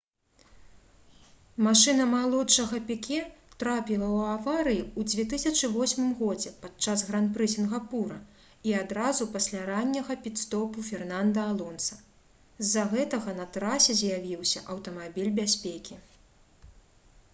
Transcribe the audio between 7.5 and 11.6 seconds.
сінгапура і адразу пасля ранняга піт-стопу фернанда